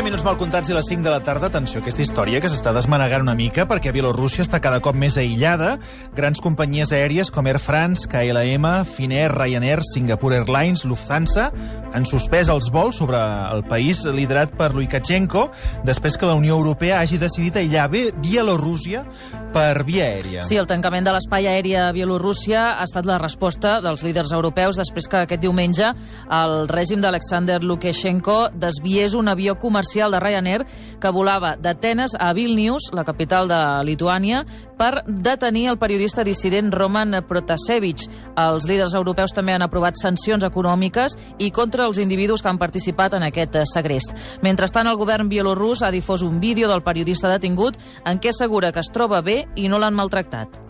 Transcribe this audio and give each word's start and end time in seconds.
12 0.00 0.08
minuts 0.08 0.24
mal 0.24 0.38
comptats 0.40 0.70
i 0.70 0.72
les 0.72 0.86
5 0.88 1.04
de 1.04 1.10
la 1.12 1.20
tarda. 1.20 1.50
Atenció, 1.50 1.82
aquesta 1.82 2.00
història 2.00 2.38
que 2.40 2.48
s'està 2.48 2.70
desmanegant 2.72 3.20
una 3.20 3.34
mica 3.36 3.66
perquè 3.68 3.92
Bielorússia 3.92 4.46
està 4.46 4.56
cada 4.64 4.78
cop 4.80 4.96
més 4.96 5.18
aïllada. 5.20 5.74
Grans 6.16 6.40
companyies 6.40 6.88
aèries 6.96 7.28
com 7.28 7.44
Air 7.44 7.58
France, 7.60 8.08
KLM, 8.08 8.64
Finnair, 8.88 9.28
Ryanair, 9.34 9.82
Singapore 9.84 10.38
Airlines, 10.38 10.86
Lufthansa 10.88 11.50
han 11.92 12.06
suspès 12.08 12.48
els 12.48 12.70
vols 12.72 12.96
sobre 13.02 13.18
el 13.18 13.60
país 13.68 14.00
liderat 14.06 14.54
per 14.56 14.70
Lukashenko 14.72 15.48
després 15.84 16.16
que 16.16 16.30
la 16.30 16.38
Unió 16.38 16.56
Europea 16.56 17.02
hagi 17.02 17.18
decidit 17.20 17.58
aïllar 17.60 17.90
Bielorússia 17.90 19.04
per 19.52 19.82
via 19.84 20.06
aèria. 20.06 20.46
Sí, 20.46 20.56
el 20.56 20.68
tancament 20.70 21.04
de 21.04 21.12
l'espai 21.12 21.50
aeri 21.50 21.74
a 21.76 21.90
Bielorússia 21.92 22.78
ha 22.78 22.86
estat 22.86 23.04
la 23.10 23.18
resposta 23.20 23.80
dels 23.84 24.06
líders 24.06 24.32
europeus 24.32 24.78
després 24.78 25.10
que 25.10 25.24
aquest 25.26 25.42
diumenge 25.42 25.92
el 26.38 26.56
règim 26.70 27.02
d'Alexander 27.02 27.58
Lukashenko 27.66 28.54
desviés 28.54 29.18
un 29.18 29.28
avió 29.28 29.58
comercial 29.58 29.89
de 29.90 30.20
Ryanair 30.20 30.66
que 31.00 31.10
volava 31.10 31.56
d'Atenes 31.58 32.14
a 32.18 32.32
Vilnius, 32.32 32.90
la 32.94 33.04
capital 33.04 33.48
de 33.50 33.58
Lituània, 33.84 34.44
per 34.78 35.02
detenir 35.06 35.66
el 35.72 35.78
periodista 35.78 36.24
dissident 36.24 36.70
Roman 36.72 37.18
Protasevich. 37.26 38.06
Els 38.38 38.68
líders 38.70 38.94
europeus 38.94 39.34
també 39.34 39.56
han 39.56 39.66
aprovat 39.66 39.98
sancions 40.00 40.46
econòmiques 40.46 41.18
i 41.38 41.50
contra 41.50 41.88
els 41.88 41.98
individus 41.98 42.42
que 42.42 42.48
han 42.48 42.62
participat 42.62 43.18
en 43.18 43.26
aquest 43.26 43.58
segrest. 43.74 44.14
Mentrestant, 44.46 44.86
el 44.86 44.98
govern 45.00 45.28
bielorús 45.28 45.82
ha 45.82 45.90
difós 45.90 46.22
un 46.22 46.40
vídeo 46.40 46.70
del 46.70 46.86
periodista 46.86 47.28
detingut 47.32 47.78
en 48.06 48.20
què 48.20 48.30
assegura 48.30 48.72
que 48.72 48.80
es 48.80 48.92
troba 48.94 49.20
bé 49.20 49.44
i 49.56 49.68
no 49.68 49.82
l'han 49.82 49.96
maltractat. 49.96 50.69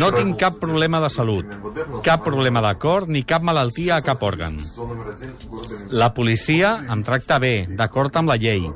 No 0.00 0.10
tinc 0.14 0.38
cap 0.40 0.56
problema 0.62 1.00
de 1.04 1.10
salut, 1.12 1.46
cap 2.06 2.24
problema 2.26 2.62
de 2.64 2.72
cor 2.82 3.06
ni 3.08 3.22
cap 3.22 3.44
malaltia 3.46 3.98
a 3.98 4.02
cap 4.02 4.22
òrgan. 4.26 4.58
La 5.94 6.10
policia 6.16 6.74
em 6.90 7.04
tracta 7.06 7.38
bé, 7.38 7.54
d'acord 7.70 8.16
amb 8.18 8.34
la 8.34 8.38
llei. 8.40 8.66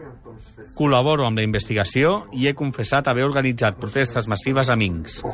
Col·laboro 0.78 1.26
amb 1.26 1.40
la 1.40 1.46
investigació 1.46 2.28
i 2.32 2.46
he 2.46 2.54
confessat 2.54 3.10
haver 3.10 3.26
organitzat 3.26 3.80
protestes 3.82 4.30
massives 4.30 4.70
a 4.70 4.78
Minsk. 4.78 5.24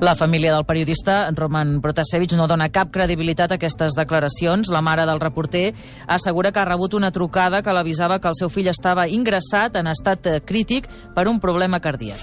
La 0.00 0.14
família 0.14 0.52
del 0.52 0.66
periodista, 0.66 1.30
Roman 1.32 1.80
Protasevich, 1.80 2.34
no 2.36 2.46
dona 2.46 2.68
cap 2.68 2.90
credibilitat 2.92 3.52
a 3.52 3.56
aquestes 3.56 3.96
declaracions. 3.96 4.68
La 4.68 4.82
mare 4.84 5.06
del 5.08 5.20
reporter 5.20 5.72
assegura 6.06 6.52
que 6.52 6.60
ha 6.60 6.66
rebut 6.68 6.94
una 6.94 7.10
trucada 7.10 7.62
que 7.62 7.72
l'avisava 7.72 8.18
que 8.20 8.28
el 8.28 8.36
seu 8.36 8.52
fill 8.52 8.68
estava 8.68 9.08
ingressat 9.08 9.78
en 9.80 9.88
estat 9.88 10.28
crític 10.44 10.90
per 11.16 11.28
un 11.32 11.40
problema 11.40 11.80
cardíac. 11.80 12.20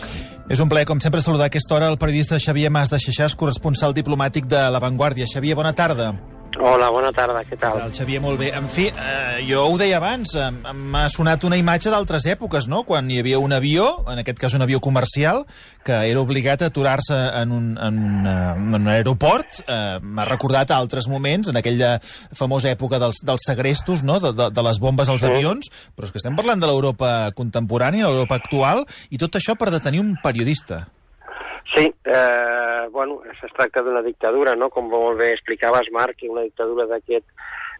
És 0.53 0.61
un 0.61 0.69
plaer, 0.69 0.85
com 0.85 1.01
sempre, 1.01 1.23
saludar 1.23 1.47
a 1.47 1.53
aquesta 1.53 1.75
hora 1.75 1.89
el 1.89 1.97
periodista 1.97 2.37
Xavier 2.39 2.69
Mas 2.69 2.93
de 2.93 3.01
Xeixàs, 3.01 3.33
corresponsal 3.35 3.97
diplomàtic 3.97 4.45
de 4.45 4.69
La 4.69 4.83
Vanguardia. 4.83 5.25
Xavier, 5.25 5.55
bona 5.57 5.73
tarda. 5.73 6.13
Hola, 6.61 6.91
bona 6.93 7.09
tarda, 7.11 7.39
què 7.47 7.57
tal? 7.57 7.79
El 7.81 7.93
Xavier, 7.95 8.19
molt 8.21 8.37
bé. 8.37 8.51
En 8.53 8.67
fi, 8.69 8.83
eh, 8.91 9.39
jo 9.47 9.63
ho 9.65 9.77
deia 9.79 9.97
abans, 9.97 10.35
eh, 10.37 10.51
m'ha 10.73 11.07
sonat 11.09 11.43
una 11.47 11.57
imatge 11.57 11.89
d'altres 11.89 12.27
èpoques, 12.29 12.67
no?, 12.69 12.83
quan 12.85 13.09
hi 13.09 13.17
havia 13.19 13.39
un 13.41 13.51
avió, 13.57 13.87
en 14.11 14.21
aquest 14.21 14.37
cas 14.37 14.53
un 14.53 14.61
avió 14.61 14.79
comercial, 14.79 15.47
que 15.83 15.97
era 16.11 16.21
obligat 16.21 16.61
a 16.61 16.69
aturar-se 16.69 17.17
en, 17.41 17.51
un, 17.51 17.71
en, 17.81 17.97
en 18.27 18.75
un 18.77 18.87
aeroport. 18.87 19.63
Eh, 19.65 19.99
m'ha 20.03 20.25
recordat 20.29 20.71
altres 20.71 21.09
moments, 21.09 21.49
en 21.49 21.57
aquella 21.57 21.95
famosa 22.37 22.69
època 22.69 23.01
dels, 23.01 23.23
dels 23.25 23.41
segrestos, 23.49 24.03
no?, 24.05 24.19
de, 24.21 24.31
de, 24.37 24.51
de 24.53 24.67
les 24.69 24.79
bombes 24.79 25.09
als 25.09 25.23
Sí. 25.25 25.31
avions, 25.33 25.71
però 25.97 26.05
és 26.05 26.11
que 26.13 26.21
estem 26.21 26.35
parlant 26.37 26.61
de 26.61 26.67
l'Europa 26.69 27.31
contemporània, 27.33 28.05
l'Europa 28.05 28.35
actual, 28.37 28.85
i 29.09 29.17
tot 29.17 29.35
això 29.41 29.57
per 29.57 29.71
detenir 29.73 30.01
un 30.05 30.17
periodista. 30.21 30.85
Sí, 31.71 31.93
eh, 32.03 32.87
bueno, 32.91 33.21
es 33.23 33.53
tracta 33.53 33.81
d'una 33.81 34.01
dictadura, 34.03 34.55
no? 34.55 34.69
Com 34.69 34.89
molt 34.91 35.17
bé 35.17 35.31
explicaves, 35.33 35.87
Marc, 35.95 36.25
una 36.27 36.43
dictadura 36.43 36.85
d'aquest 36.89 37.25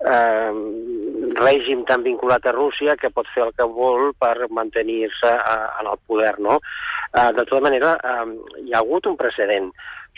eh, 0.08 0.52
règim 1.39 1.84
tan 1.89 2.04
vinculat 2.06 2.48
a 2.48 2.56
Rússia 2.56 2.95
que 3.00 3.11
pot 3.14 3.28
fer 3.36 3.44
el 3.48 3.52
que 3.58 3.67
vol 3.67 4.14
per 4.20 4.48
mantenir-se 4.50 5.33
en 5.36 5.92
el 5.92 5.99
poder, 6.08 6.38
no? 6.39 6.60
Eh, 7.11 7.30
de 7.36 7.44
tota 7.44 7.61
manera, 7.67 7.98
eh, 7.99 8.64
hi 8.64 8.73
ha 8.73 8.82
hagut 8.82 9.11
un 9.11 9.20
precedent 9.20 9.70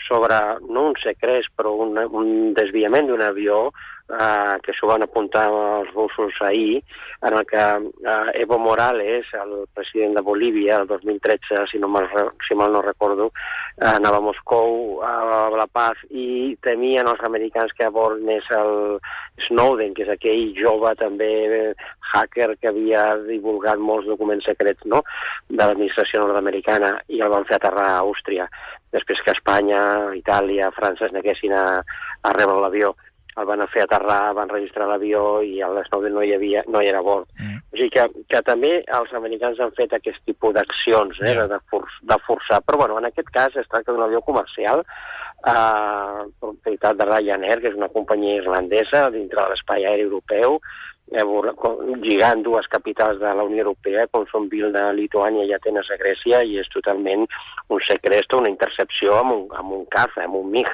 sobre, 0.08 0.36
no 0.68 0.88
un 0.90 0.96
segrest, 1.02 1.52
però 1.56 1.74
un, 1.86 1.98
un 1.98 2.54
desviament 2.54 3.08
d'un 3.08 3.22
avió 3.24 3.70
eh, 4.08 4.58
que 4.62 4.74
s'ho 4.76 4.88
van 4.90 5.02
apuntar 5.02 5.46
els 5.50 5.90
russos 5.94 6.36
ahir, 6.46 6.82
en 7.26 7.34
el 7.34 7.46
que 7.46 7.58
eh, 7.58 8.42
Evo 8.42 8.58
Morales, 8.58 9.26
el 9.34 9.66
president 9.74 10.14
de 10.16 10.22
Bolívia, 10.22 10.78
el 10.78 10.86
2013, 10.86 11.66
si, 11.70 11.78
no 11.78 11.88
mal, 11.88 12.08
si 12.46 12.54
mal 12.54 12.72
no 12.72 12.82
recordo, 12.82 13.32
eh, 13.76 13.88
anava 13.88 14.18
a 14.18 14.26
Moscou 14.28 15.02
a 15.02 15.50
la 15.50 15.66
paz 15.66 15.98
i 16.10 16.56
temien 16.62 17.08
els 17.08 17.22
americans 17.26 17.74
que 17.76 17.86
a 17.86 17.90
bord 17.90 18.22
anés 18.22 18.46
el 18.54 19.00
Snowden, 19.48 19.94
que 19.94 20.06
és 20.06 20.14
aquell 20.14 20.54
jove 20.56 20.94
també 21.00 21.32
eh, 21.46 21.74
hacker 22.14 22.54
que 22.60 22.70
havia 22.70 23.16
divulgat 23.26 23.82
molts 23.82 24.06
documents 24.06 24.46
secrets 24.46 24.86
no? 24.86 25.02
de 25.48 25.62
l'administració 25.62 26.22
nord-americana 26.22 26.94
i 27.08 27.20
el 27.20 27.32
van 27.32 27.46
fer 27.48 27.58
aterrar 27.58 27.90
a 27.90 28.02
Àustria 28.04 28.46
després 28.96 29.20
que 29.24 29.34
Espanya, 29.36 29.82
Itàlia, 30.18 30.72
França 30.76 31.06
es 31.08 31.14
neguessin 31.14 31.54
a, 31.56 31.66
a 32.26 32.32
rebre 32.36 32.58
l'avió 32.62 32.94
el 33.36 33.44
van 33.44 33.60
fer 33.68 33.82
aterrar, 33.84 34.32
van 34.36 34.48
registrar 34.48 34.86
l'avió 34.88 35.42
i 35.44 35.58
el 35.64 35.76
Snowden 35.90 36.14
no 36.16 36.22
hi, 36.24 36.32
havia, 36.36 36.62
no 36.72 36.80
hi 36.80 36.88
era 36.88 37.02
a 37.02 37.04
bord. 37.04 37.28
Mm. 37.36 37.58
O 37.68 37.76
sigui 37.76 37.90
que, 37.92 38.06
que 38.32 38.40
també 38.46 38.70
els 38.98 39.12
americans 39.18 39.60
han 39.60 39.74
fet 39.76 39.92
aquest 39.92 40.22
tipus 40.24 40.54
d'accions 40.56 41.20
eh, 41.20 41.34
Ja. 41.36 41.44
de, 41.50 41.58
for, 41.70 41.84
de 42.00 42.18
forçar. 42.24 42.62
Però 42.64 42.80
bueno, 42.80 42.96
en 42.98 43.10
aquest 43.10 43.28
cas 43.34 43.56
es 43.60 43.68
tracta 43.68 43.92
d'un 43.92 44.06
avió 44.06 44.22
comercial 44.24 44.80
eh, 44.80 46.24
propietat 46.40 46.96
de 46.96 47.08
Ryanair, 47.10 47.60
que 47.60 47.74
és 47.74 47.76
una 47.76 47.92
companyia 47.92 48.40
irlandesa 48.40 49.10
dintre 49.12 49.42
de 49.42 49.52
l'espai 49.52 49.84
aeri 49.84 50.08
europeu, 50.08 50.56
lligant 51.10 52.42
dues 52.42 52.66
capitals 52.70 53.20
de 53.20 53.30
la 53.34 53.44
Unió 53.46 53.62
Europea, 53.64 54.06
com 54.12 54.24
són 54.30 54.48
Vilna, 54.50 54.88
Lituània 54.96 55.44
i 55.46 55.52
Atenes 55.54 55.86
a 55.92 55.98
Grècia, 56.00 56.42
i 56.42 56.58
és 56.60 56.68
totalment 56.72 57.26
un 57.70 57.80
secret, 57.86 58.26
una 58.34 58.50
intercepció 58.50 59.14
amb 59.20 59.32
un, 59.36 59.44
amb 59.56 59.72
un 59.78 59.84
CAF, 59.92 60.18
amb 60.24 60.34
un 60.40 60.50
MIG. 60.50 60.72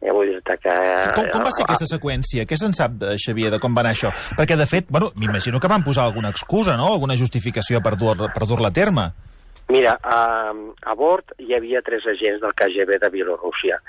Eh, 0.00 0.10
vull 0.12 0.32
dir 0.32 0.40
que... 0.44 0.78
Com, 1.16 1.28
com 1.32 1.44
va 1.46 1.52
ser 1.54 1.66
aquesta 1.66 1.88
seqüència? 1.90 2.46
Què 2.48 2.56
se'n 2.60 2.72
sap, 2.76 2.96
eh, 3.02 3.16
Xavier, 3.20 3.52
de 3.54 3.60
com 3.62 3.76
va 3.76 3.84
anar 3.84 3.94
això? 3.96 4.12
Perquè, 4.38 4.56
de 4.60 4.66
fet, 4.70 4.88
bueno, 4.90 5.12
m'imagino 5.20 5.60
que 5.60 5.70
van 5.70 5.84
posar 5.84 6.08
alguna 6.08 6.32
excusa, 6.34 6.76
no?, 6.80 6.92
alguna 6.92 7.16
justificació 7.20 7.80
per 7.84 7.96
dur- 8.00 8.30
per 8.32 8.48
dur-la 8.48 8.72
a 8.72 8.76
terme. 8.76 9.08
Mira, 9.68 9.96
a, 10.02 10.52
a 10.52 10.94
bord 10.94 11.32
hi 11.40 11.54
havia 11.56 11.80
tres 11.82 12.04
agents 12.10 12.42
del 12.42 12.52
KGB 12.52 12.98
de 13.00 13.10
Bielorússia. 13.10 13.80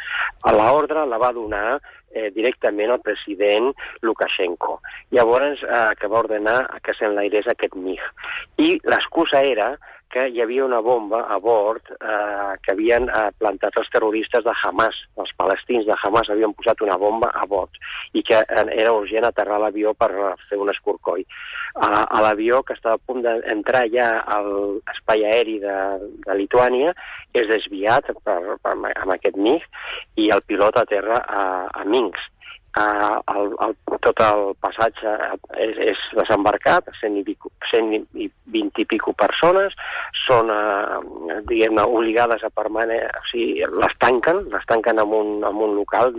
A 0.47 0.53
l'ordre 0.55 1.03
la 1.09 1.19
va 1.19 1.33
donar 1.35 1.79
eh, 2.15 2.29
directament 2.35 2.93
el 2.95 3.01
president 3.03 3.73
Lukashenko. 4.01 4.79
Llavors, 5.11 5.63
eh, 5.67 5.89
que 5.99 6.07
va 6.11 6.21
ordenar 6.23 6.59
que 6.81 6.95
s'enlairés 6.95 7.51
aquest 7.51 7.75
MIG. 7.75 8.07
I 8.63 8.69
l'excusa 8.87 9.43
era 9.43 9.73
que 10.15 10.29
hi 10.31 10.39
havia 10.39 10.63
una 10.63 10.79
bomba 10.79 11.25
a 11.27 11.35
bord 11.43 11.89
eh, 11.91 12.53
que 12.63 12.71
havien 12.71 13.09
eh, 13.11 13.23
plantat 13.35 13.75
els 13.81 13.89
terroristes 13.91 14.45
de 14.45 14.53
Hamas, 14.63 15.01
els 15.19 15.33
palestins 15.35 15.83
de 15.89 15.97
Hamas 15.99 16.29
havien 16.31 16.53
posat 16.55 16.83
una 16.85 16.95
bomba 17.01 17.33
a 17.35 17.43
bord 17.51 17.75
i 18.15 18.23
que 18.23 18.39
eh, 18.39 18.63
era 18.77 18.93
urgent 18.95 19.27
aterrar 19.27 19.59
l'avió 19.59 19.91
per 19.99 20.09
eh, 20.15 20.29
fer 20.47 20.61
un 20.61 20.71
escorcoll. 20.71 21.25
A, 21.75 22.05
a 22.05 22.21
l'avió 22.23 22.61
que 22.63 22.77
estava 22.77 22.95
a 22.95 23.03
punt 23.03 23.25
d'entrar 23.25 23.83
ja 23.91 24.07
al 24.37 24.79
espai 24.93 25.27
aeri 25.33 25.57
de, 25.65 25.75
de 26.23 26.37
Lituània 26.39 26.95
és 27.35 27.51
desviat 27.51 28.13
per, 28.23 28.39
per, 28.63 28.77
amb 28.77 29.17
aquest 29.17 29.35
MIG 29.35 29.67
i 30.23 30.29
el 30.31 30.45
pilot 30.47 30.79
aterra 30.79 31.19
a, 31.27 31.43
a 31.75 31.83
Minsk. 31.83 32.31
Uh, 32.75 33.21
el, 33.31 33.53
el, 33.63 33.73
tot 34.03 34.19
el 34.19 34.49
passatge 34.59 35.11
és, 35.63 35.77
és 35.93 36.01
desembarcat, 36.17 36.89
100 36.99 37.21
i, 37.21 37.23
pico, 37.23 37.51
120 37.71 38.81
i 38.83 38.85
pico 38.91 39.13
persones, 39.15 39.77
són, 40.25 40.51
uh, 40.51 41.39
diguem-ne, 41.47 41.85
obligades 41.87 42.43
a 42.43 42.51
permanecer, 42.51 43.07
o 43.15 43.23
sigui, 43.31 43.63
les 43.79 43.95
tanquen, 44.03 44.43
les 44.51 44.67
tanquen 44.67 44.99
en 44.99 45.15
un, 45.21 45.31
en 45.39 45.63
un 45.69 45.77
local 45.79 46.11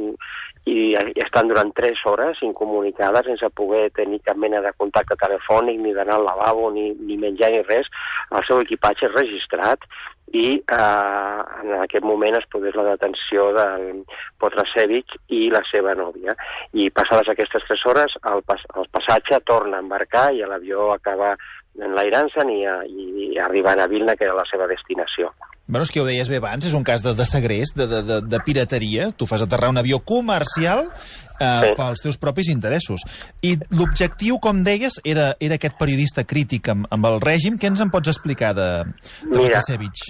i, 0.66 0.97
i 0.99 1.21
estan 1.22 1.47
durant 1.49 1.71
3 1.78 2.01
hores 2.10 2.41
incomunicades 2.42 3.24
sense 3.28 3.48
poder 3.54 3.84
tenir 3.95 4.18
cap 4.27 4.36
mena 4.36 4.60
de 4.65 4.72
contacte 4.77 5.15
telefònic, 5.21 5.78
ni 5.80 5.92
d'anar 5.95 6.16
al 6.18 6.27
lavabo, 6.27 6.71
ni, 6.74 6.91
ni 7.07 7.16
menjar, 7.22 7.53
ni 7.54 7.63
res. 7.68 7.86
El 8.34 8.42
seu 8.48 8.60
equipatge 8.65 9.07
és 9.07 9.15
registrat 9.15 9.86
i 10.34 10.59
eh, 10.59 11.41
en 11.63 11.71
aquest 11.84 12.03
moment 12.03 12.34
es 12.34 12.48
produeix 12.51 12.74
la 12.74 12.89
detenció 12.91 13.53
del 13.54 14.03
Potrasevich 14.42 15.15
i 15.30 15.47
la 15.54 15.63
seva 15.71 15.95
nòvia. 15.95 16.34
I 16.74 16.91
passades 16.91 17.30
aquestes 17.30 17.62
tres 17.69 17.86
hores, 17.86 18.19
el, 18.33 18.42
pas, 18.42 18.66
el 18.74 18.91
passatge 18.91 19.39
torna 19.47 19.78
a 19.78 19.84
embarcar 19.86 20.33
i 20.34 20.42
l'avió 20.42 20.91
acaba 20.97 21.36
enlairant-se'n 21.78 22.51
i, 22.51 22.62
a- 22.66 22.83
i 22.89 23.36
arribant 23.39 23.78
a 23.80 23.86
Vilna, 23.86 24.16
que 24.16 24.24
era 24.27 24.34
la 24.34 24.48
seva 24.51 24.66
destinació. 24.66 25.30
Bueno, 25.66 25.83
és 25.83 25.91
que 25.91 25.98
ho 26.01 26.04
deies 26.07 26.28
bé 26.30 26.39
abans, 26.39 26.63
és 26.65 26.74
un 26.78 26.84
cas 26.86 27.03
de, 27.03 27.10
de 27.18 27.24
segrest, 27.27 27.74
de, 27.74 27.86
de, 27.91 28.03
de, 28.07 28.21
de 28.22 28.39
pirateria. 28.47 29.09
Tu 29.10 29.27
fas 29.27 29.42
aterrar 29.42 29.71
un 29.72 29.80
avió 29.80 29.98
comercial 29.98 30.84
eh, 30.86 31.63
Sí. 31.66 31.72
pels 31.77 32.01
teus 32.04 32.16
propis 32.22 32.48
interessos. 32.53 33.03
I 33.42 33.57
l'objectiu, 33.74 34.39
com 34.41 34.63
deies, 34.65 35.01
era, 35.04 35.33
era 35.41 35.59
aquest 35.59 35.74
periodista 35.80 36.22
crític 36.24 36.71
amb, 36.71 36.86
amb 36.95 37.10
el 37.10 37.18
règim. 37.21 37.59
Què 37.59 37.66
ens 37.72 37.83
en 37.83 37.91
pots 37.91 38.09
explicar 38.15 38.54
de, 38.54 38.68
de 38.86 39.33
Mira, 39.33 39.42
Lukasevich? 39.57 40.07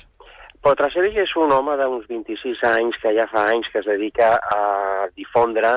Protasevich 0.67 1.15
és 1.23 1.33
un 1.39 1.53
home 1.55 1.77
d'uns 1.79 2.09
26 2.11 2.63
anys 2.67 2.97
que 2.99 3.13
ja 3.15 3.29
fa 3.31 3.45
anys 3.53 3.69
que 3.71 3.79
es 3.79 3.87
dedica 3.87 4.33
a 4.51 4.63
difondre 5.15 5.77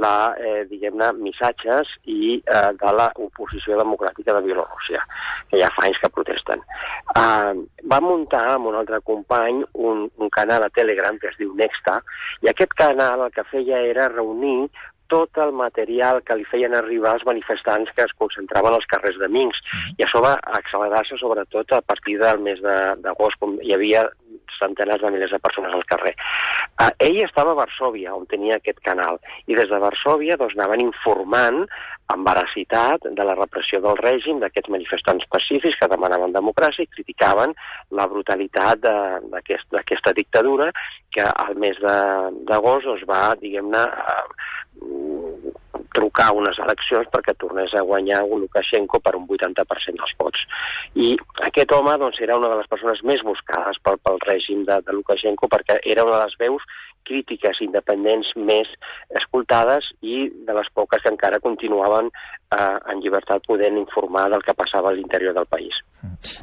la, 0.00 0.12
eh, 0.40 0.62
diguem-ne, 0.70 1.10
missatges 1.18 1.90
i 2.08 2.38
eh, 2.38 2.70
de 2.80 2.92
l'oposició 2.96 3.76
democràtica 3.76 4.32
de 4.32 4.40
Bielorússia, 4.46 5.02
que 5.50 5.60
ja 5.60 5.68
fa 5.74 5.84
anys 5.84 6.00
que 6.00 6.08
protesten. 6.14 6.64
Eh, 7.20 7.52
va 7.92 7.98
muntar 8.00 8.46
amb 8.54 8.70
un 8.70 8.78
altre 8.80 9.02
company 9.04 9.60
un, 9.74 10.06
un 10.08 10.32
canal 10.32 10.64
a 10.64 10.72
Telegram 10.72 11.20
que 11.20 11.28
es 11.28 11.36
diu 11.36 11.52
Nexta, 11.58 11.98
i 12.40 12.48
aquest 12.48 12.72
canal 12.80 13.26
el 13.26 13.36
que 13.36 13.44
feia 13.50 13.82
era 13.90 14.08
reunir 14.08 14.70
tot 15.10 15.36
el 15.42 15.52
material 15.52 16.22
que 16.24 16.38
li 16.38 16.46
feien 16.48 16.72
arribar 16.78 17.16
als 17.16 17.26
manifestants 17.28 17.90
que 17.96 18.06
es 18.06 18.16
concentraven 18.22 18.76
als 18.76 18.88
carrers 18.88 19.18
de 19.20 19.28
Minsk. 19.28 19.74
I 19.98 20.06
això 20.06 20.22
va 20.24 20.36
accelerar-se 20.60 21.18
sobretot 21.20 21.74
a 21.76 21.82
partir 21.82 22.16
del 22.22 22.40
mes 22.46 22.62
d'agost, 22.62 23.36
com 23.42 23.58
hi 23.60 23.74
havia 23.74 24.06
centenars 24.58 25.04
de 25.04 25.12
milers 25.14 25.34
de 25.34 25.40
persones 25.42 25.74
al 25.76 25.86
carrer. 25.88 26.14
Uh, 26.80 26.90
ell 27.06 27.20
estava 27.24 27.54
a 27.54 27.60
Varsovia, 27.60 28.14
on 28.16 28.26
tenia 28.30 28.58
aquest 28.58 28.80
canal, 28.84 29.20
i 29.46 29.56
des 29.58 29.70
de 29.70 29.80
Varsovia 29.82 30.38
doncs, 30.40 30.56
anaven 30.58 30.84
informant 30.84 31.64
amb 32.10 32.26
veracitat 32.26 33.04
de 33.14 33.26
la 33.26 33.36
repressió 33.38 33.78
del 33.84 33.98
règim 34.00 34.40
d'aquests 34.42 34.72
manifestants 34.74 35.28
pacífics 35.30 35.78
que 35.78 35.90
demanaven 35.90 36.34
democràcia 36.34 36.82
i 36.82 36.90
criticaven 36.90 37.54
la 37.94 38.08
brutalitat 38.10 38.82
d'aquesta 38.82 39.82
aquest, 39.84 40.10
dictadura 40.16 40.70
que 41.14 41.26
al 41.26 41.54
mes 41.58 41.78
d'agost 41.80 42.88
doncs, 42.88 43.06
va, 43.06 43.22
diguem-ne, 43.38 43.84
uh, 43.86 44.50
trucar 45.94 46.30
unes 46.38 46.58
eleccions 46.62 47.08
perquè 47.12 47.34
tornés 47.38 47.72
a 47.74 47.82
guanyar 47.86 48.22
Lukashenko 48.28 49.00
per 49.02 49.16
un 49.18 49.26
80% 49.26 49.98
dels 49.98 50.14
vots. 50.18 50.44
I 50.94 51.14
aquest 51.48 51.72
home 51.74 51.96
doncs, 52.02 52.20
era 52.22 52.38
una 52.38 52.50
de 52.52 52.60
les 52.60 52.70
persones 52.70 53.02
més 53.06 53.24
buscades 53.26 53.80
pel, 53.84 53.98
pel 54.04 54.20
règim 54.26 54.64
de, 54.68 54.80
de 54.86 54.96
Lukashenko 54.96 55.50
perquè 55.50 55.80
era 55.84 56.06
una 56.06 56.20
de 56.20 56.28
les 56.28 56.38
veus 56.42 56.66
crítiques 57.06 57.60
independents 57.64 58.32
més 58.36 58.68
escoltades 59.18 59.86
i 60.02 60.28
de 60.46 60.56
les 60.56 60.68
poques 60.74 61.02
que 61.02 61.12
encara 61.12 61.40
continuaven 61.42 62.10
eh, 62.10 62.92
en 62.92 63.00
llibertat 63.02 63.44
podent 63.46 63.78
informar 63.80 64.28
del 64.32 64.44
que 64.46 64.54
passava 64.58 64.90
a 64.90 64.96
l'interior 64.96 65.34
del 65.36 65.48
país. 65.50 65.76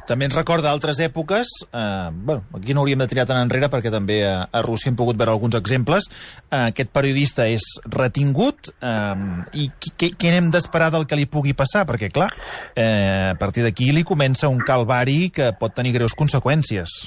També 0.08 0.28
ens 0.28 0.36
recorda 0.36 0.70
altres 0.70 1.00
èpoques, 1.04 1.50
eh, 1.72 2.08
bueno, 2.12 2.44
aquí 2.56 2.74
no 2.74 2.82
hauríem 2.82 3.02
de 3.04 3.08
triar 3.10 3.26
tant 3.28 3.40
enrere 3.42 3.70
perquè 3.72 3.92
també 3.92 4.20
a, 4.26 4.48
a 4.50 4.62
Rússia 4.64 4.90
hem 4.92 4.98
pogut 4.98 5.18
veure 5.18 5.34
alguns 5.34 5.58
exemples, 5.58 6.08
eh, 6.50 6.68
aquest 6.70 6.92
periodista 6.94 7.48
és 7.50 7.66
retingut 7.92 8.72
eh, 8.80 9.14
i 9.60 9.68
què, 9.78 10.12
què 10.16 10.32
n'hem 10.34 10.50
d'esperar 10.54 10.90
del 10.94 11.06
que 11.08 11.18
li 11.18 11.28
pugui 11.30 11.54
passar? 11.58 11.84
Perquè, 11.88 12.10
clar, 12.14 12.30
eh, 12.74 13.34
a 13.34 13.38
partir 13.40 13.66
d'aquí 13.66 13.92
li 13.92 14.06
comença 14.06 14.50
un 14.50 14.62
calvari 14.64 15.28
que 15.34 15.52
pot 15.60 15.76
tenir 15.76 15.94
greus 15.96 16.16
conseqüències. 16.18 16.98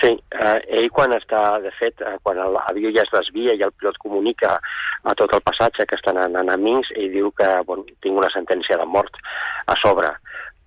Sí, 0.00 0.10
eh, 0.38 0.58
ell 0.80 0.88
quan 0.94 1.14
està, 1.16 1.42
de 1.64 1.72
fet, 1.78 2.00
eh, 2.00 2.16
quan 2.22 2.40
l'avió 2.54 2.92
ja 2.94 3.04
es 3.04 3.12
desvia 3.14 3.56
i 3.56 3.64
el 3.66 3.74
pilot 3.76 3.98
comunica 4.02 4.58
a 5.02 5.14
tot 5.18 5.34
el 5.34 5.44
passatge 5.44 5.86
que 5.86 5.98
estan 5.98 6.18
anant 6.20 6.50
a 6.50 6.56
Minsk, 6.60 6.94
ell 6.96 7.12
diu 7.14 7.32
que 7.38 7.48
bon, 7.68 7.84
tinc 8.02 8.18
una 8.18 8.30
sentència 8.34 8.78
de 8.80 8.86
mort 8.88 9.20
a 9.66 9.76
sobre. 9.82 10.14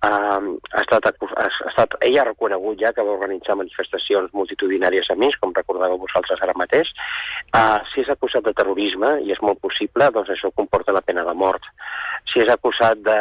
Uh, 0.02 0.56
ha 0.74 0.80
estat, 0.80 1.04
ha 1.06 1.44
estat, 1.68 1.92
ell 2.02 2.16
ha 2.18 2.24
reconegut 2.26 2.80
ja 2.80 2.90
que 2.90 3.04
va 3.06 3.12
organitzar 3.14 3.54
manifestacions 3.54 4.32
multitudinàries 4.34 5.06
a 5.12 5.14
Minsk, 5.14 5.38
com 5.38 5.54
recordàveu 5.54 6.00
vosaltres 6.02 6.42
ara 6.42 6.56
mateix. 6.58 6.90
Uh, 7.54 7.78
si 7.92 8.02
és 8.02 8.10
acusat 8.10 8.42
de 8.48 8.54
terrorisme, 8.58 9.12
i 9.22 9.30
és 9.30 9.42
molt 9.46 9.62
possible, 9.62 10.08
doncs 10.10 10.32
això 10.34 10.50
comporta 10.58 10.96
la 10.96 11.04
pena 11.06 11.22
de 11.28 11.36
mort. 11.38 11.70
Si 12.30 12.40
és 12.40 12.48
acusat 12.52 13.00
de, 13.04 13.18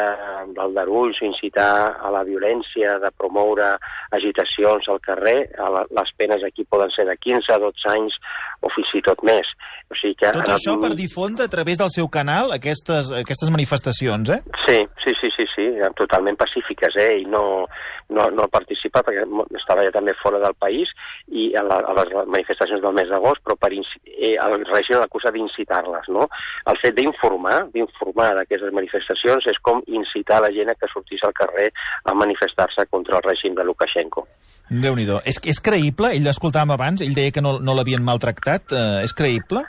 d'aldarulls 0.56 1.20
incitar 1.26 1.98
a 2.00 2.12
la 2.14 2.22
violència, 2.28 2.98
de 3.02 3.12
promoure 3.18 3.74
agitacions 4.16 4.88
al 4.92 5.02
carrer, 5.04 5.50
a 5.60 5.70
la, 5.74 5.84
les 5.98 6.14
penes 6.18 6.46
aquí 6.48 6.64
poden 6.70 6.94
ser 6.96 7.08
de 7.10 7.18
15 7.18 7.52
a 7.56 7.60
12 7.60 7.92
anys 7.96 8.18
o 8.62 8.72
fins 8.76 8.94
i 9.00 9.04
tot 9.06 9.24
més. 9.28 9.48
O 9.92 9.98
sigui 10.00 10.16
que 10.22 10.32
tot 10.38 10.54
això 10.54 10.78
per 10.80 10.94
difondre 10.96 11.48
a 11.50 11.52
través 11.52 11.82
del 11.82 11.92
seu 11.94 12.08
canal 12.14 12.54
aquestes, 12.56 13.12
aquestes 13.24 13.52
manifestacions, 13.52 14.32
eh? 14.32 14.40
Sí, 14.68 14.78
sí, 15.04 15.16
sí, 15.20 15.32
sí, 15.36 15.48
sí 15.56 15.68
totalment 15.98 16.38
pacífiques, 16.40 16.96
eh? 17.02 17.22
I 17.24 17.26
no, 17.26 17.66
no, 18.14 18.28
no 18.36 18.48
participa 18.54 19.04
perquè 19.06 19.26
estava 19.60 19.84
ja 19.88 19.94
també 19.96 20.14
fora 20.22 20.40
del 20.44 20.56
país 20.62 20.92
i 21.28 21.52
a, 21.58 21.64
la, 21.66 21.82
a 21.88 21.96
les 22.00 22.14
manifestacions 22.28 22.84
del 22.84 22.96
mes 22.96 23.10
d'agost, 23.12 23.44
però 23.46 23.58
per 23.60 23.72
eh, 23.74 24.36
el 24.36 24.66
règim 24.70 25.00
l'acusa 25.00 25.34
d'incitar-les, 25.34 26.10
no? 26.14 26.28
El 26.72 26.80
fet 26.84 26.96
d'informar, 26.98 27.66
d'informar 27.74 28.32
d'aquestes 28.38 28.72
manifestacions 28.72 28.91
és 28.94 29.60
com 29.62 29.82
incitar 29.88 30.42
la 30.42 30.52
gent 30.52 30.70
a 30.70 30.76
que 30.76 30.90
sortís 30.92 31.24
al 31.24 31.34
carrer 31.34 31.70
a 32.06 32.14
manifestar-se 32.14 32.86
contra 32.90 33.18
el 33.18 33.24
règim 33.24 33.56
de 33.56 33.64
Lukashenko. 33.64 34.28
déu 34.70 34.96
nhi 34.96 35.06
és, 35.26 35.40
és 35.44 35.60
creïble? 35.60 36.14
Ell 36.16 36.24
l'escoltàvem 36.24 36.72
abans, 36.72 37.02
ell 37.02 37.14
deia 37.14 37.32
que 37.32 37.42
no, 37.42 37.60
no 37.60 37.76
l'havien 37.76 38.04
maltractat. 38.04 38.72
Uh, 38.72 39.04
és 39.04 39.14
creïble? 39.14 39.66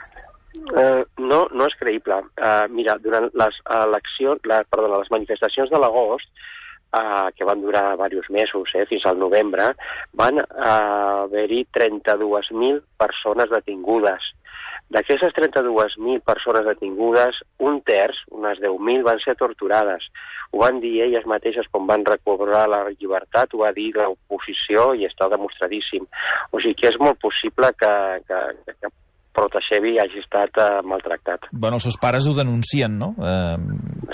Uh, 0.71 1.03
no, 1.19 1.47
no 1.51 1.67
és 1.67 1.75
creïble. 1.79 2.21
Uh, 2.39 2.65
mira, 2.71 2.95
durant 3.03 3.27
les 3.33 3.59
eleccions, 3.81 4.39
la, 4.47 4.63
perdó, 4.69 4.87
les 4.95 5.11
manifestacions 5.11 5.69
de 5.69 5.81
l'agost, 5.81 6.29
uh, 6.95 7.29
que 7.35 7.45
van 7.45 7.61
durar 7.61 7.97
diversos 7.97 8.29
mesos, 8.29 8.71
eh, 8.75 8.85
fins 8.89 9.05
al 9.09 9.19
novembre, 9.19 9.73
van 10.13 10.39
uh, 10.39 11.25
haver-hi 11.25 11.65
32.000 11.75 12.79
persones 12.97 13.51
detingudes. 13.51 14.31
D'aquestes 14.93 15.33
32.000 15.33 16.21
persones 16.21 16.67
detingudes, 16.67 17.39
un 17.65 17.79
terç, 17.87 18.19
unes 18.29 18.59
10.000, 18.61 19.01
van 19.07 19.21
ser 19.23 19.33
torturades. 19.39 20.05
Ho 20.53 20.61
van 20.61 20.77
dir 20.83 20.99
elles 21.07 21.25
mateixes 21.29 21.69
quan 21.71 21.87
van 21.89 22.05
recobrar 22.05 22.67
la 22.69 22.83
llibertat, 22.91 23.53
ho 23.53 23.63
va 23.63 23.71
dir 23.73 23.89
l'oposició 23.97 24.91
i 24.93 25.07
està 25.09 25.31
demostradíssim. 25.33 26.05
O 26.51 26.61
sigui 26.61 26.77
que 26.81 26.91
és 26.93 26.99
molt 27.01 27.17
possible 27.25 27.71
que, 27.79 27.93
que, 28.29 28.43
que 28.69 28.93
Protashevi 29.33 29.95
hagi 30.01 30.21
estat 30.21 30.57
eh, 30.61 30.81
maltractat. 30.85 31.47
Bueno, 31.51 31.79
els 31.79 31.87
seus 31.87 31.97
pares 32.01 32.27
ho 32.29 32.35
denuncien, 32.37 32.97
no? 32.99 33.13
Eh... 33.17 33.57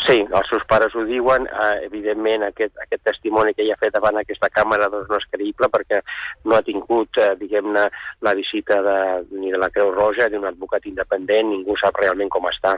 Sí, 0.06 0.16
els 0.24 0.52
seus 0.52 0.64
pares 0.70 0.96
ho 0.96 1.04
diuen. 1.08 1.48
Eh, 1.48 1.88
evidentment, 1.90 2.46
aquest, 2.48 2.76
aquest 2.86 3.04
testimoni 3.10 3.54
que 3.56 3.66
ella 3.66 3.76
ha 3.76 3.82
fet 3.82 3.96
davant 3.96 4.20
aquesta 4.22 4.52
càmera 4.54 4.88
doncs, 4.92 5.10
no 5.12 5.20
és 5.20 5.28
creïble 5.34 5.70
perquè 5.74 6.00
no 6.48 6.56
ha 6.58 6.64
tingut, 6.66 7.20
eh, 7.20 7.34
diguem-ne, 7.40 7.88
la 8.26 8.36
visita 8.38 8.80
de, 8.86 9.00
ni 9.40 9.52
de 9.52 9.60
la 9.60 9.72
Creu 9.74 9.92
Roja, 9.96 10.30
d'un 10.32 10.48
advocat 10.48 10.88
independent, 10.88 11.52
ningú 11.52 11.76
sap 11.80 12.00
realment 12.00 12.32
com 12.32 12.48
està. 12.52 12.78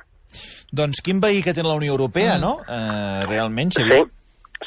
Doncs 0.71 1.03
quin 1.03 1.19
veí 1.21 1.43
que 1.43 1.53
té 1.53 1.63
la 1.65 1.75
Unió 1.77 1.93
Europea, 1.93 2.37
mm. 2.37 2.41
no? 2.41 2.57
Eh, 2.65 3.29
realment, 3.29 3.73
Xavier? 3.75 4.01
Sí. 4.07 4.17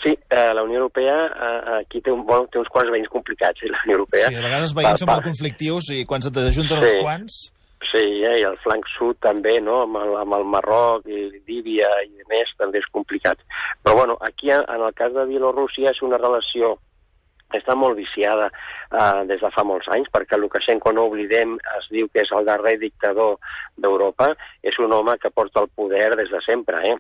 Sí, 0.02 0.10
eh, 0.10 0.50
la 0.52 0.64
Unió 0.64 0.80
Europea 0.80 1.14
eh, 1.28 1.74
aquí 1.80 2.00
té, 2.02 2.10
un, 2.10 2.24
bueno, 2.26 2.48
té 2.50 2.58
uns 2.58 2.68
quants 2.68 2.90
veïns 2.90 3.06
complicats, 3.12 3.62
eh, 3.62 3.70
la 3.70 3.78
Unió 3.84 4.00
Europea. 4.00 4.26
Sí, 4.26 4.40
a 4.40 4.42
vegades 4.42 4.66
els 4.66 4.74
veïns 4.74 5.04
són 5.04 5.10
molt 5.12 5.28
conflictius 5.28 5.90
i 5.94 6.00
quan 6.08 6.24
se 6.24 6.34
t'ajunten 6.34 6.80
sí. 6.82 6.88
uns 6.88 7.04
quants... 7.04 7.42
Sí, 7.90 8.02
eh, 8.24 8.38
i 8.40 8.46
el 8.48 8.56
flanc 8.62 8.86
sud 8.94 9.18
també, 9.22 9.58
no?, 9.60 9.82
amb 9.84 10.00
el, 10.00 10.14
amb 10.22 10.38
el 10.38 10.46
Marroc 10.54 11.06
i 11.10 11.26
Líbia 11.46 11.90
i 12.06 12.26
més, 12.30 12.50
també 12.58 12.80
és 12.80 12.90
complicat. 12.94 13.40
Però, 13.82 13.96
bueno, 14.00 14.16
aquí, 14.20 14.50
en 14.54 14.80
el 14.80 14.94
cas 14.98 15.12
de 15.14 15.26
Bielorússia, 15.28 15.92
és 15.92 16.02
una 16.02 16.18
relació 16.22 16.74
està 17.54 17.76
molt 17.78 17.96
viciada 17.98 18.48
eh, 18.50 19.24
des 19.28 19.42
de 19.42 19.50
fa 19.54 19.64
molts 19.66 19.88
anys, 19.94 20.10
perquè 20.14 20.38
Lukashenko, 20.38 20.92
no 20.92 21.06
oblidem, 21.10 21.56
es 21.78 21.90
diu 21.92 22.08
que 22.10 22.24
és 22.24 22.32
el 22.34 22.46
darrer 22.48 22.76
dictador 22.80 23.36
d'Europa, 23.76 24.32
és 24.62 24.78
un 24.82 24.92
home 24.96 25.16
que 25.22 25.30
porta 25.30 25.62
el 25.62 25.70
poder 25.76 26.08
des 26.18 26.32
de 26.32 26.40
sempre, 26.46 26.80
eh? 26.90 26.96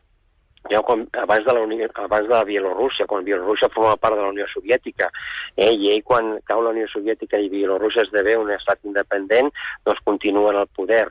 Ja 0.70 0.80
quan, 0.82 1.08
abans, 1.12 1.44
de 1.44 1.52
la 1.52 1.60
Unió, 1.60 1.88
abans 1.94 2.28
de 2.28 2.34
la 2.34 2.44
Bielorússia, 2.44 3.06
quan 3.06 3.24
Bielorússia 3.24 3.68
forma 3.68 3.96
part 3.96 4.16
de 4.16 4.22
la 4.22 4.32
Unió 4.32 4.46
Soviètica, 4.48 5.10
eh, 5.56 5.72
i 5.72 5.90
ell 5.92 6.02
quan 6.02 6.38
cau 6.48 6.62
la 6.64 6.72
Unió 6.72 6.88
Soviètica 6.88 7.38
i 7.38 7.50
Bielorússia 7.52 8.06
esdevé 8.06 8.36
un 8.40 8.50
estat 8.54 8.80
independent, 8.88 9.52
doncs 9.84 10.00
continua 10.04 10.54
en 10.54 10.62
el 10.62 10.70
poder 10.72 11.04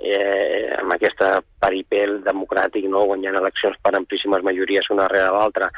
eh, 0.00 0.76
amb 0.76 0.92
aquesta 0.92 1.38
paripel 1.60 2.20
democràtic, 2.26 2.84
no? 2.92 3.06
guanyant 3.08 3.40
eleccions 3.40 3.80
per 3.82 3.94
amplíssimes 3.96 4.44
majories 4.44 4.92
una 4.92 5.08
rere 5.08 5.32
l'altra. 5.32 5.72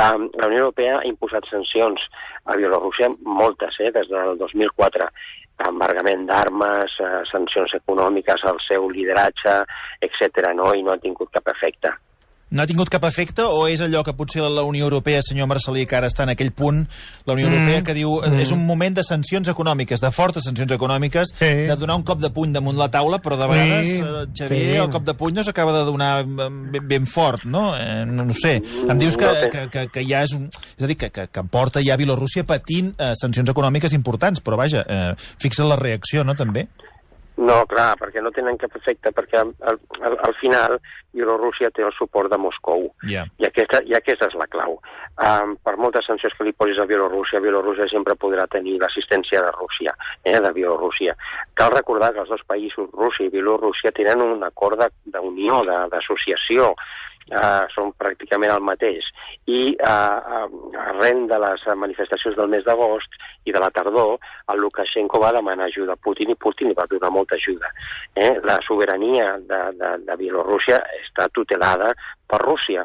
Um, 0.00 0.30
la 0.40 0.48
Unió 0.48 0.64
Europea 0.64 0.98
ha 0.98 1.06
imposat 1.06 1.44
sancions 1.50 2.00
a 2.48 2.56
Bielorússia, 2.56 3.12
moltes, 3.20 3.76
eh, 3.84 3.92
des 3.92 4.08
del 4.08 4.38
2004, 4.40 5.10
embargament 5.68 6.24
d'armes, 6.30 6.96
eh, 7.04 7.16
sancions 7.28 7.76
econòmiques 7.76 8.46
al 8.48 8.62
seu 8.64 8.88
lideratge, 8.88 9.58
etc. 10.00 10.54
no? 10.56 10.72
i 10.72 10.86
no 10.86 10.96
han 10.96 11.04
tingut 11.04 11.28
cap 11.36 11.52
efecte 11.52 11.92
no 12.50 12.62
ha 12.62 12.66
tingut 12.66 12.90
cap 12.90 13.04
efecte 13.06 13.44
o 13.46 13.66
és 13.70 13.80
allò 13.84 14.02
que 14.06 14.14
potser 14.18 14.42
la 14.42 14.64
Unió 14.66 14.88
Europea, 14.88 15.22
senyor 15.22 15.48
Marcelí, 15.50 15.86
que 15.86 15.96
ara 15.96 16.10
està 16.10 16.24
en 16.26 16.32
aquell 16.34 16.50
punt, 16.56 16.82
la 17.26 17.36
Unió 17.36 17.48
mm. 17.48 17.54
Europea, 17.54 17.84
que 17.86 17.94
diu 17.96 18.16
mm. 18.18 18.40
és 18.42 18.50
un 18.54 18.64
moment 18.66 18.96
de 18.96 19.04
sancions 19.06 19.48
econòmiques, 19.52 20.02
de 20.02 20.10
fortes 20.14 20.46
sancions 20.48 20.74
econòmiques, 20.74 21.34
sí. 21.38 21.50
de 21.70 21.76
donar 21.78 21.98
un 22.00 22.06
cop 22.06 22.20
de 22.22 22.32
puny 22.34 22.54
damunt 22.56 22.78
la 22.78 22.90
taula, 22.90 23.20
però 23.22 23.38
de 23.38 23.48
vegades, 23.50 23.88
sí. 23.88 24.00
eh, 24.02 24.26
Xavier, 24.42 24.66
sí. 24.74 24.82
el 24.82 24.90
cop 24.90 25.06
de 25.06 25.14
puny 25.18 25.38
no 25.38 25.46
s'acaba 25.46 25.76
de 25.78 25.84
donar 25.86 26.12
ben, 26.26 26.82
ben 26.90 27.06
fort, 27.06 27.46
no? 27.46 27.70
Eh, 27.78 28.04
no? 28.06 28.26
No 28.30 28.36
sé. 28.36 28.58
Em 28.90 28.98
dius 28.98 29.16
que, 29.20 29.30
que, 29.52 29.66
que, 29.72 29.86
que 29.94 30.06
ja 30.06 30.24
és 30.26 30.34
un... 30.36 30.48
És 30.50 30.84
a 30.84 30.90
dir, 30.90 30.98
que, 30.98 31.10
que, 31.14 31.28
que 31.30 31.46
porta 31.50 31.82
ja 31.86 31.98
Bielorússia 32.00 32.44
patint 32.48 32.92
eh, 32.98 33.14
sancions 33.18 33.50
econòmiques 33.50 33.94
importants, 33.96 34.42
però 34.44 34.58
vaja, 34.60 34.84
eh, 34.86 35.14
fixa 35.40 35.66
la 35.66 35.78
reacció, 35.78 36.26
no, 36.26 36.34
també? 36.38 36.66
No, 37.40 37.62
clar, 37.64 37.94
perquè 37.96 38.20
no 38.20 38.32
tenen 38.36 38.58
cap 38.60 38.74
efecte, 38.76 39.14
perquè 39.16 39.38
al, 39.40 39.54
al, 39.64 40.16
al 40.26 40.34
final 40.36 40.76
Bielorússia 41.16 41.70
té 41.72 41.82
el 41.86 41.94
suport 41.96 42.28
de 42.30 42.36
Moscou. 42.38 42.90
Ja. 43.08 43.24
I, 43.40 43.46
aquesta, 43.48 43.80
I 43.88 43.96
aquesta 43.96 44.28
és 44.28 44.36
la 44.36 44.46
clau. 44.52 44.76
Um, 45.16 45.54
per 45.64 45.74
moltes 45.80 46.04
sancions 46.08 46.36
que 46.36 46.44
li 46.46 46.52
posis 46.56 46.78
a 46.82 46.86
Bielorússia, 46.90 47.40
Bielorússia 47.40 47.88
sempre 47.88 48.18
podrà 48.20 48.44
tenir 48.52 48.76
l'assistència 48.82 49.40
de 49.46 49.54
Rússia, 49.56 49.96
eh, 50.22 50.36
de 50.36 50.52
Bielorússia. 50.56 51.16
Cal 51.56 51.72
recordar 51.72 52.12
que 52.12 52.24
els 52.26 52.32
dos 52.34 52.44
països, 52.46 52.90
Rússia 52.92 53.30
i 53.30 53.32
Bielorússia, 53.32 53.94
tenen 53.96 54.20
un 54.26 54.44
acord 54.44 54.84
d'unió, 55.08 55.62
d'associació, 55.64 56.74
uh, 57.28 57.66
són 57.74 57.92
pràcticament 58.00 58.52
el 58.54 58.64
mateix. 58.64 59.06
I 59.50 59.74
uh, 59.76 60.46
arren 60.86 61.26
de 61.30 61.38
les 61.44 61.66
manifestacions 61.76 62.36
del 62.38 62.50
mes 62.52 62.64
d'agost 62.66 63.18
i 63.44 63.54
de 63.54 63.62
la 63.62 63.70
tardor, 63.74 64.16
el 64.52 64.60
Lukashenko 64.60 65.20
va 65.22 65.32
demanar 65.36 65.68
ajuda 65.68 65.96
a 65.96 66.02
Putin 66.02 66.32
i 66.32 66.38
Putin 66.38 66.70
li 66.70 66.78
va 66.78 66.88
donar 66.90 67.12
molta 67.14 67.38
ajuda. 67.38 67.70
Eh? 68.14 68.32
La 68.44 68.58
sobirania 68.66 69.36
de, 69.38 69.60
de, 69.78 69.92
de 70.06 70.18
Bielorússia 70.20 70.80
està 71.00 71.28
tutelada 71.32 71.92
per 72.30 72.40
Rússia. 72.44 72.84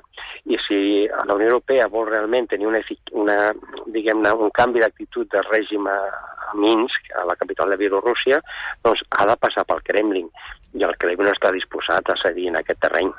I 0.50 0.58
si 0.66 0.80
la 1.06 1.36
Unió 1.36 1.52
Europea 1.52 1.90
vol 1.92 2.08
realment 2.10 2.50
tenir 2.50 2.70
una, 2.70 2.82
una, 3.14 3.38
diguem-ne, 3.94 4.34
un 4.48 4.54
canvi 4.56 4.82
d'actitud 4.82 5.30
de 5.32 5.44
règim 5.52 5.90
a 5.92 6.00
Minsk, 6.56 7.12
a 7.20 7.26
la 7.28 7.36
capital 7.36 7.74
de 7.74 7.80
Bielorússia, 7.82 8.42
doncs 8.86 9.04
ha 9.18 9.26
de 9.30 9.38
passar 9.42 9.66
pel 9.68 9.84
Kremlin. 9.86 10.30
I 10.76 10.84
el 10.84 10.96
Kremlin 11.00 11.30
no 11.30 11.34
està 11.34 11.52
disposat 11.56 12.10
a 12.12 12.18
cedir 12.20 12.50
en 12.52 12.60
aquest 12.60 12.82
terreny. 12.84 13.12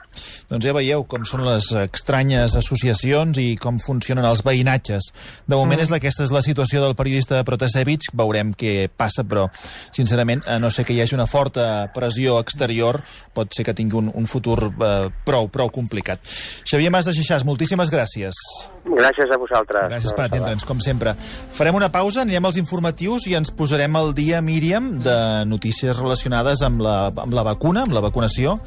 Doncs 0.51 0.63
ja 0.63 0.75
veieu 0.77 1.03
com 1.11 1.25
són 1.27 1.43
les 1.47 1.71
estranyes 1.81 2.55
associacions 2.59 3.39
i 3.43 3.57
com 3.61 3.81
funcionen 3.83 4.27
els 4.29 4.45
veïnatges. 4.47 5.09
De 5.47 5.57
moment 5.57 5.81
mm. 5.81 5.87
és 5.89 5.95
aquesta 5.97 6.27
és 6.27 6.35
la 6.35 6.45
situació 6.45 6.83
del 6.85 6.95
periodista 6.99 7.43
Protasevich, 7.47 8.11
veurem 8.15 8.53
què 8.55 8.91
passa, 8.93 9.25
però 9.27 9.49
sincerament, 9.95 10.45
a 10.47 10.61
no 10.63 10.71
sé 10.71 10.85
que 10.87 10.95
hi 10.95 11.01
hagi 11.03 11.17
una 11.17 11.27
forta 11.31 11.89
pressió 11.95 12.39
exterior, 12.43 13.01
pot 13.35 13.51
ser 13.57 13.67
que 13.67 13.75
tingui 13.77 13.99
un, 13.99 14.13
un 14.15 14.29
futur 14.31 14.59
eh, 14.69 15.09
prou, 15.27 15.51
prou 15.53 15.73
complicat. 15.75 16.23
Xavier 16.69 16.93
Mas 16.95 17.09
de 17.09 17.17
Xixàs, 17.17 17.47
moltíssimes 17.49 17.91
gràcies. 17.93 18.39
Gràcies 18.87 19.33
a 19.33 19.41
vosaltres. 19.41 19.89
Gràcies 19.91 20.15
per 20.15 20.29
atendre'ns, 20.29 20.67
com 20.69 20.79
sempre. 20.85 21.17
Farem 21.57 21.77
una 21.79 21.91
pausa, 21.93 22.23
anirem 22.23 22.47
als 22.47 22.61
informatius 22.61 23.27
i 23.27 23.35
ens 23.39 23.51
posarem 23.55 23.99
al 23.99 24.15
dia, 24.17 24.41
Míriam, 24.45 24.93
de 25.03 25.19
notícies 25.49 25.99
relacionades 25.99 26.63
amb 26.67 26.85
la, 26.87 26.97
amb 27.11 27.35
la 27.35 27.46
vacuna, 27.47 27.87
amb 27.87 27.95
la 27.97 28.03
vacunació, 28.05 28.59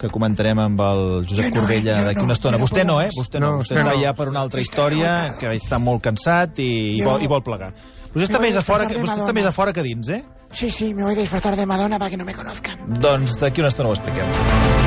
que 0.00 0.10
comentarem 0.10 0.58
amb 0.58 0.80
el 0.84 1.02
Josep 1.30 1.48
Jo 1.48 1.54
no, 1.54 1.60
Corbella 1.62 1.98
jo 2.00 2.06
d'aquí 2.10 2.20
no, 2.22 2.28
una 2.28 2.36
estona. 2.36 2.58
no 2.58 2.64
Vostè 2.66 2.84
no, 2.84 3.00
eh? 3.00 3.10
Vostè 3.14 3.40
no, 3.40 3.52
No, 3.54 3.58
vostè 3.62 3.72
usted 3.72 3.82
està 3.84 3.94
no. 3.94 4.02
ja 4.02 4.14
per 4.18 4.28
una 4.32 4.42
altra 4.44 4.60
història, 4.64 5.12
que 5.40 5.52
està 5.54 5.78
molt 5.82 6.02
cansat 6.04 6.58
i, 6.62 6.70
i, 6.98 7.02
vol, 7.06 7.22
i 7.22 7.30
vol 7.30 7.44
plegar. 7.46 7.72
Vostè 8.14 8.28
està, 8.28 8.42
més 8.42 8.58
a 8.58 8.62
fora, 8.66 8.86
que, 8.90 8.98
vostè 9.00 9.20
està 9.22 9.34
més 9.36 9.46
a 9.46 9.54
fora 9.54 9.72
que 9.74 9.82
dins, 9.86 10.10
eh? 10.10 10.22
Sí, 10.54 10.70
sí, 10.70 10.92
me 10.94 11.02
voy 11.02 11.14
a 11.16 11.18
disfrazar 11.18 11.56
de 11.56 11.66
Madonna 11.66 11.98
para 11.98 12.10
que 12.10 12.16
no 12.16 12.24
me 12.24 12.34
conozcan. 12.34 12.78
Doncs 13.00 13.38
d'aquí 13.40 13.64
una 13.64 13.72
estona 13.74 13.90
ho 13.90 13.96
expliquem. 13.96 14.83